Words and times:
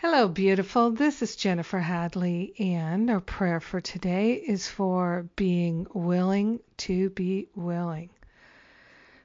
Hello, 0.00 0.28
beautiful. 0.28 0.92
This 0.92 1.22
is 1.22 1.34
Jennifer 1.34 1.80
Hadley, 1.80 2.54
and 2.60 3.10
our 3.10 3.18
prayer 3.18 3.58
for 3.58 3.80
today 3.80 4.34
is 4.34 4.68
for 4.68 5.28
being 5.34 5.88
willing 5.92 6.60
to 6.76 7.10
be 7.10 7.48
willing. 7.56 8.08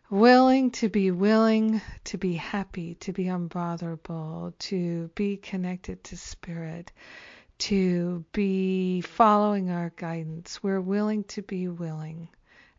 Willing 0.09 0.71
to 0.71 0.89
be 0.89 1.11
willing 1.11 1.79
to 2.05 2.17
be 2.17 2.33
happy, 2.33 2.95
to 3.01 3.13
be 3.13 3.27
unbotherable, 3.27 4.55
to 4.57 5.11
be 5.13 5.37
connected 5.37 6.03
to 6.05 6.17
Spirit, 6.17 6.91
to 7.59 8.25
be 8.31 9.01
following 9.01 9.69
our 9.69 9.93
guidance. 9.95 10.63
We're 10.63 10.81
willing 10.81 11.23
to 11.25 11.43
be 11.43 11.67
willing, 11.67 12.29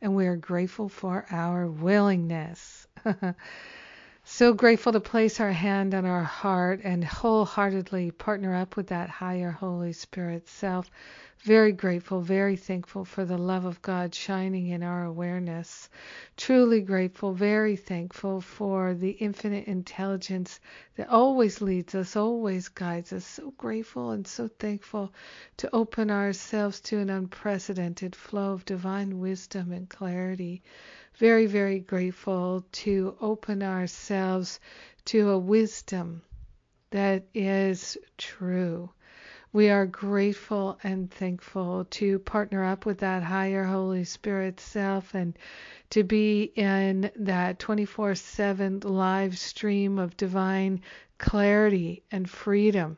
and 0.02 0.16
we 0.16 0.26
are 0.26 0.34
grateful 0.34 0.88
for 0.88 1.26
our 1.30 1.68
willingness. 1.68 2.88
So 4.27 4.55
grateful 4.55 4.92
to 4.92 5.01
place 5.01 5.38
our 5.38 5.52
hand 5.52 5.95
on 5.95 6.06
our 6.06 6.23
heart 6.24 6.80
and 6.83 7.05
wholeheartedly 7.05 8.10
partner 8.12 8.55
up 8.55 8.74
with 8.74 8.87
that 8.87 9.10
higher 9.10 9.50
Holy 9.50 9.92
Spirit 9.92 10.48
self. 10.48 10.91
Very 11.44 11.72
grateful, 11.72 12.22
very 12.22 12.56
thankful 12.56 13.05
for 13.05 13.27
the 13.27 13.36
love 13.36 13.66
of 13.66 13.82
God 13.82 14.14
shining 14.14 14.69
in 14.69 14.82
our 14.82 15.05
awareness. 15.05 15.91
Truly 16.38 16.80
grateful, 16.80 17.34
very 17.34 17.77
thankful 17.77 18.41
for 18.41 18.94
the 18.94 19.10
infinite 19.10 19.66
intelligence 19.66 20.58
that 20.96 21.10
always 21.10 21.60
leads 21.60 21.94
us, 21.94 22.16
always 22.16 22.69
guides 22.70 23.12
us. 23.12 23.27
So 23.27 23.50
grateful 23.58 24.12
and 24.12 24.27
so 24.27 24.48
thankful 24.48 25.12
to 25.58 25.69
open 25.74 26.10
ourselves 26.10 26.80
to 26.80 26.98
an 26.98 27.10
unprecedented 27.10 28.16
flow 28.16 28.54
of 28.54 28.64
divine 28.64 29.20
wisdom 29.20 29.70
and 29.70 29.86
clarity 29.86 30.62
very, 31.16 31.44
very 31.44 31.78
grateful 31.78 32.64
to 32.72 33.16
open 33.20 33.62
ourselves 33.62 34.60
to 35.04 35.30
a 35.30 35.38
wisdom 35.38 36.22
that 36.91 37.24
is 37.34 37.98
true. 38.16 38.88
We 39.55 39.70
are 39.70 39.86
grateful 39.86 40.80
and 40.83 41.08
thankful 41.08 41.84
to 41.91 42.19
partner 42.19 42.64
up 42.64 42.84
with 42.84 42.98
that 42.98 43.22
higher 43.22 43.62
Holy 43.62 44.02
Spirit 44.02 44.58
self 44.58 45.14
and 45.14 45.38
to 45.91 46.02
be 46.02 46.50
in 46.56 47.12
that 47.14 47.60
24 47.60 48.16
7 48.16 48.80
live 48.80 49.38
stream 49.38 50.00
of 50.00 50.16
divine 50.16 50.80
clarity 51.19 52.02
and 52.10 52.28
freedom. 52.28 52.97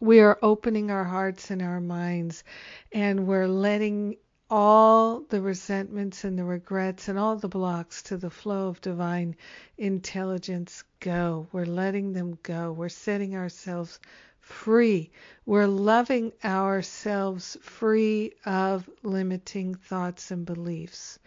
We 0.00 0.20
are 0.20 0.38
opening 0.40 0.90
our 0.90 1.04
hearts 1.04 1.50
and 1.50 1.60
our 1.60 1.82
minds 1.82 2.42
and 2.90 3.26
we're 3.26 3.46
letting 3.46 4.16
all 4.48 5.20
the 5.20 5.42
resentments 5.42 6.24
and 6.24 6.38
the 6.38 6.44
regrets 6.44 7.08
and 7.08 7.18
all 7.18 7.36
the 7.36 7.46
blocks 7.46 8.04
to 8.04 8.16
the 8.16 8.30
flow 8.30 8.68
of 8.68 8.80
divine 8.80 9.36
intelligence 9.76 10.82
go. 10.98 11.46
We're 11.52 11.66
letting 11.66 12.14
them 12.14 12.38
go. 12.42 12.72
We're 12.72 12.88
setting 12.88 13.36
ourselves 13.36 14.00
free. 14.46 15.10
We're 15.44 15.66
loving 15.66 16.32
ourselves 16.44 17.56
free 17.60 18.32
of 18.44 18.88
limiting 19.02 19.74
thoughts 19.74 20.30
and 20.30 20.46
beliefs. 20.46 21.18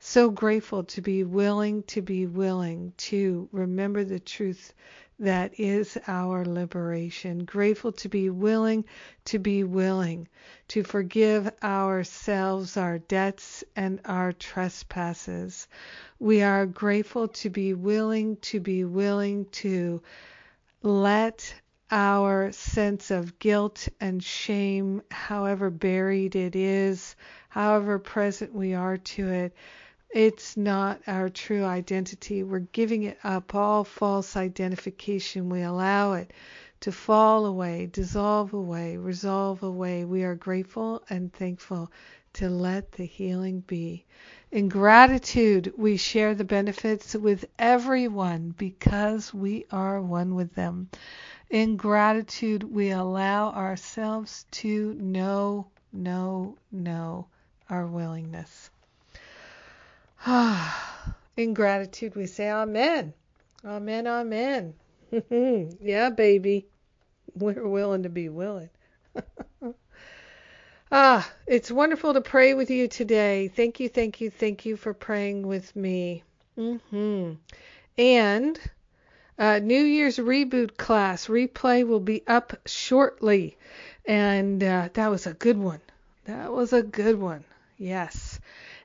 So 0.00 0.30
grateful 0.30 0.84
to 0.84 1.00
be 1.00 1.24
willing 1.24 1.82
to 1.84 2.02
be 2.02 2.26
willing 2.26 2.92
to 2.98 3.48
remember 3.52 4.04
the 4.04 4.20
truth 4.20 4.74
that 5.18 5.58
is 5.58 5.96
our 6.06 6.44
liberation. 6.44 7.46
Grateful 7.46 7.90
to 7.92 8.08
be 8.10 8.28
willing 8.28 8.84
to 9.24 9.38
be 9.38 9.64
willing 9.64 10.28
to 10.68 10.82
forgive 10.82 11.50
ourselves 11.62 12.76
our 12.76 12.98
debts 12.98 13.64
and 13.76 13.98
our 14.04 14.32
trespasses. 14.32 15.68
We 16.18 16.42
are 16.42 16.66
grateful 16.66 17.28
to 17.28 17.48
be 17.48 17.72
willing 17.72 18.36
to 18.42 18.60
be 18.60 18.84
willing 18.84 19.46
to 19.52 20.02
let 20.82 21.54
our 21.90 22.52
sense 22.52 23.10
of 23.10 23.38
guilt 23.38 23.88
and 24.00 24.22
shame, 24.22 25.02
however 25.10 25.70
buried 25.70 26.36
it 26.36 26.54
is, 26.54 27.16
however 27.48 27.98
present 27.98 28.54
we 28.54 28.74
are 28.74 28.96
to 28.98 29.28
it, 29.28 29.54
it's 30.10 30.56
not 30.56 31.00
our 31.06 31.28
true 31.28 31.64
identity. 31.64 32.42
We're 32.42 32.60
giving 32.60 33.02
it 33.02 33.18
up, 33.22 33.54
all 33.54 33.84
false 33.84 34.36
identification. 34.36 35.50
We 35.50 35.62
allow 35.62 36.14
it 36.14 36.32
to 36.80 36.92
fall 36.92 37.44
away, 37.44 37.86
dissolve 37.92 38.54
away, 38.54 38.96
resolve 38.96 39.62
away. 39.62 40.04
We 40.04 40.24
are 40.24 40.34
grateful 40.34 41.02
and 41.10 41.32
thankful 41.32 41.90
to 42.34 42.48
let 42.48 42.92
the 42.92 43.04
healing 43.04 43.60
be. 43.60 44.04
In 44.50 44.68
gratitude, 44.68 45.72
we 45.76 45.96
share 45.96 46.34
the 46.34 46.44
benefits 46.44 47.14
with 47.14 47.44
everyone 47.58 48.54
because 48.56 49.34
we 49.34 49.66
are 49.70 50.00
one 50.00 50.34
with 50.34 50.54
them. 50.54 50.88
In 51.50 51.76
gratitude, 51.76 52.62
we 52.62 52.90
allow 52.90 53.50
ourselves 53.50 54.44
to 54.50 54.94
know, 54.94 55.66
know, 55.92 56.56
know 56.70 57.26
our 57.70 57.86
willingness. 57.86 58.70
Ah 60.26 61.14
In 61.38 61.54
gratitude, 61.54 62.16
we 62.16 62.26
say 62.26 62.50
Amen. 62.50 63.14
Amen, 63.64 64.08
Amen. 64.08 64.74
yeah, 65.80 66.10
baby. 66.10 66.66
We're 67.36 67.68
willing 67.68 68.02
to 68.02 68.08
be 68.08 68.28
willing. 68.28 68.70
ah, 70.92 71.32
it's 71.46 71.70
wonderful 71.70 72.14
to 72.14 72.20
pray 72.20 72.54
with 72.54 72.70
you 72.70 72.88
today. 72.88 73.46
Thank 73.46 73.78
you, 73.78 73.88
thank 73.88 74.20
you, 74.20 74.30
thank 74.30 74.66
you 74.66 74.76
for 74.76 74.92
praying 74.92 75.46
with 75.46 75.76
me. 75.76 76.24
Mm-hmm. 76.58 77.34
And 77.96 78.60
uh, 79.38 79.60
New 79.60 79.82
Year's 79.82 80.18
reboot 80.18 80.76
class 80.76 81.26
replay 81.28 81.86
will 81.86 82.00
be 82.00 82.22
up 82.26 82.58
shortly. 82.66 83.56
And 84.04 84.62
uh, 84.62 84.88
that 84.94 85.10
was 85.10 85.26
a 85.26 85.34
good 85.34 85.58
one. 85.58 85.80
That 86.24 86.52
was 86.52 86.72
a 86.72 86.82
good 86.82 87.20
one. 87.20 87.44
Yes. 87.76 88.40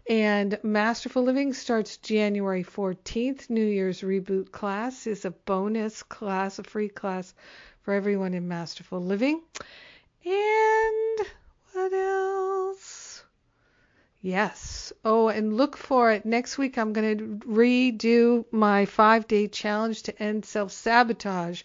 And 0.08 0.60
Masterful 0.64 1.24
Living 1.24 1.54
starts 1.54 1.98
January 1.98 2.64
14th. 2.64 3.50
New 3.50 3.66
Year's 3.66 4.02
Reboot 4.02 4.52
class 4.52 5.08
is 5.08 5.24
a 5.24 5.32
bonus 5.32 6.04
class, 6.04 6.60
a 6.60 6.64
free 6.64 6.90
class 6.90 7.34
for 7.82 7.94
everyone 7.94 8.34
in 8.34 8.48
Masterful 8.48 9.02
Living. 9.02 9.42
And? 10.26 11.28
Yes. 14.26 14.94
Oh, 15.04 15.28
and 15.28 15.58
look 15.58 15.76
for 15.76 16.14
it. 16.14 16.26
Next 16.26 16.58
week, 16.58 16.78
I'm 16.78 16.94
going 16.94 17.18
to 17.18 17.46
redo 17.46 18.46
my 18.54 18.86
five 18.86 19.28
day 19.28 19.50
challenge 19.50 20.04
to 20.04 20.24
end 20.24 20.46
self 20.46 20.72
sabotage 20.72 21.64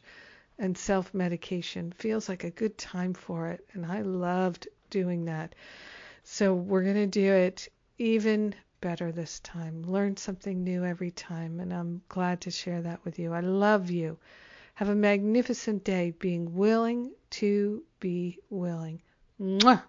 and 0.59 0.77
self 0.77 1.15
medication. 1.15 1.93
Feels 1.93 2.29
like 2.29 2.43
a 2.43 2.51
good 2.51 2.77
time 2.77 3.15
for 3.15 3.47
it. 3.47 3.65
And 3.75 3.87
I 3.87 4.01
loved 4.01 4.67
doing 4.91 5.27
that. 5.27 5.55
So 6.25 6.53
we're 6.53 6.83
going 6.83 6.97
to 6.97 7.07
do 7.07 7.33
it 7.33 7.69
even 7.97 8.57
better 8.81 9.13
this 9.13 9.39
time. 9.39 9.85
Learn 9.85 10.17
something 10.17 10.65
new 10.65 10.85
every 10.85 11.13
time, 11.13 11.61
and 11.61 11.73
I'm 11.73 12.03
glad 12.09 12.41
to 12.41 12.51
share 12.51 12.83
that 12.83 13.05
with 13.05 13.21
you. 13.21 13.33
I 13.35 13.41
love 13.41 13.89
you. 13.89 14.19
Have 14.75 14.89
a 14.89 14.97
magnificent 14.97 15.85
day 15.85 16.13
being 16.19 16.57
willing 16.57 17.13
to 17.31 17.85
be 18.01 18.41
willing. 18.51 19.01
Mwah! 19.41 19.83